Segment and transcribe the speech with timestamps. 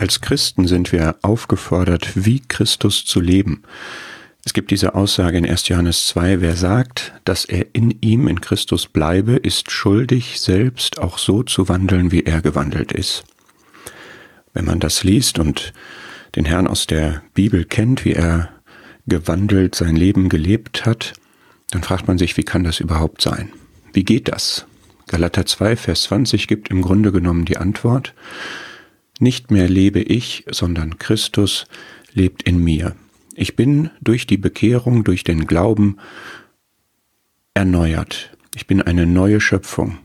[0.00, 3.64] Als Christen sind wir aufgefordert, wie Christus zu leben.
[4.46, 5.68] Es gibt diese Aussage in 1.
[5.68, 11.18] Johannes 2, wer sagt, dass er in ihm, in Christus bleibe, ist schuldig, selbst auch
[11.18, 13.24] so zu wandeln, wie er gewandelt ist.
[14.54, 15.74] Wenn man das liest und
[16.34, 18.48] den Herrn aus der Bibel kennt, wie er
[19.06, 21.12] gewandelt sein Leben gelebt hat,
[21.72, 23.52] dann fragt man sich, wie kann das überhaupt sein?
[23.92, 24.64] Wie geht das?
[25.08, 28.14] Galater 2, Vers 20 gibt im Grunde genommen die Antwort,
[29.20, 31.66] nicht mehr lebe ich, sondern Christus
[32.12, 32.94] lebt in mir.
[33.34, 35.96] Ich bin durch die Bekehrung, durch den Glauben
[37.54, 38.36] erneuert.
[38.54, 39.98] Ich bin eine neue Schöpfung.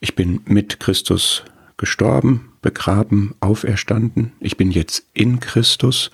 [0.00, 1.44] Ich bin mit Christus
[1.76, 4.32] gestorben, begraben, auferstanden.
[4.40, 6.10] Ich bin jetzt in Christus,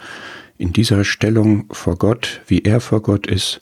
[0.56, 3.60] in dieser Stellung vor Gott, wie er vor Gott ist.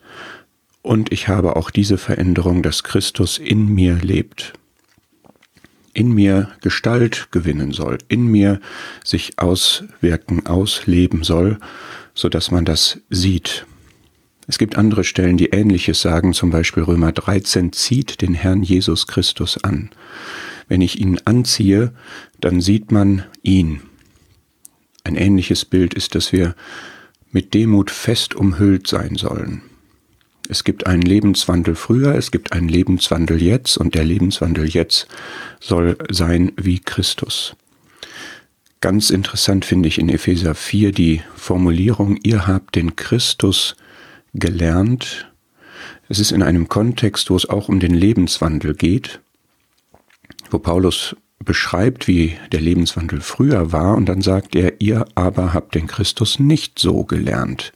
[0.82, 4.52] Und ich habe auch diese Veränderung, dass Christus in mir lebt
[5.96, 8.60] in mir Gestalt gewinnen soll, in mir
[9.02, 11.58] sich auswirken, ausleben soll,
[12.14, 13.66] so dass man das sieht.
[14.46, 19.06] Es gibt andere Stellen, die Ähnliches sagen, zum Beispiel Römer 13, zieht den Herrn Jesus
[19.06, 19.90] Christus an.
[20.68, 21.92] Wenn ich ihn anziehe,
[22.40, 23.80] dann sieht man ihn.
[25.02, 26.54] Ein ähnliches Bild ist, dass wir
[27.30, 29.62] mit Demut fest umhüllt sein sollen.
[30.48, 35.08] Es gibt einen Lebenswandel früher, es gibt einen Lebenswandel jetzt und der Lebenswandel jetzt
[35.60, 37.56] soll sein wie Christus.
[38.80, 43.74] Ganz interessant finde ich in Epheser 4 die Formulierung, ihr habt den Christus
[44.34, 45.32] gelernt.
[46.08, 49.20] Es ist in einem Kontext, wo es auch um den Lebenswandel geht,
[50.50, 55.74] wo Paulus beschreibt, wie der Lebenswandel früher war, und dann sagt er, ihr aber habt
[55.74, 57.72] den Christus nicht so gelernt.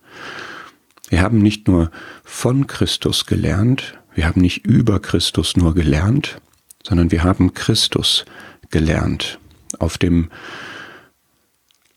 [1.11, 1.91] Wir haben nicht nur
[2.25, 6.41] von Christus gelernt, wir haben nicht über Christus nur gelernt,
[6.85, 8.25] sondern wir haben Christus
[8.71, 9.39] gelernt.
[9.79, 10.31] Auf dem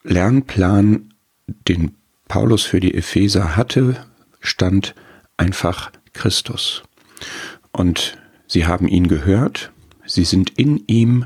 [0.04, 1.14] Lernplan,
[1.48, 1.96] den
[2.28, 4.04] Paulus für die Epheser hatte,
[4.40, 4.96] stand
[5.38, 6.82] einfach Christus.
[7.72, 9.72] Und sie haben ihn gehört,
[10.06, 11.26] sie sind in ihm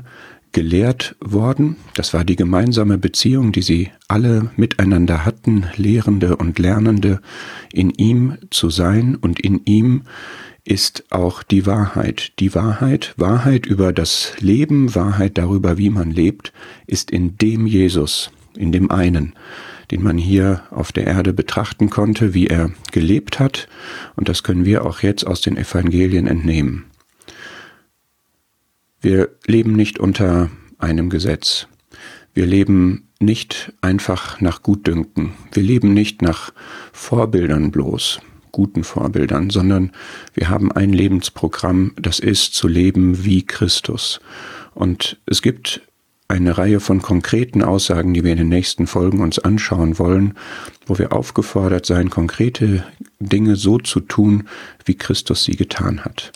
[0.58, 1.76] gelehrt worden.
[1.94, 7.20] Das war die gemeinsame Beziehung, die sie alle miteinander hatten, Lehrende und Lernende,
[7.72, 10.02] in ihm zu sein und in ihm
[10.64, 12.32] ist auch die Wahrheit.
[12.40, 16.52] Die Wahrheit, Wahrheit über das Leben, Wahrheit darüber, wie man lebt,
[16.88, 19.34] ist in dem Jesus, in dem einen,
[19.92, 23.68] den man hier auf der Erde betrachten konnte, wie er gelebt hat.
[24.16, 26.86] Und das können wir auch jetzt aus den Evangelien entnehmen.
[29.00, 31.68] Wir leben nicht unter einem Gesetz.
[32.34, 35.34] Wir leben nicht einfach nach Gutdünken.
[35.52, 36.52] Wir leben nicht nach
[36.92, 38.20] Vorbildern bloß,
[38.52, 39.92] guten Vorbildern, sondern
[40.34, 44.20] wir haben ein Lebensprogramm, das ist zu leben wie Christus.
[44.74, 45.80] Und es gibt
[46.28, 50.34] eine Reihe von konkreten Aussagen, die wir in den nächsten Folgen uns anschauen wollen,
[50.86, 52.84] wo wir aufgefordert sein, konkrete
[53.18, 54.48] Dinge so zu tun,
[54.84, 56.32] wie Christus sie getan hat.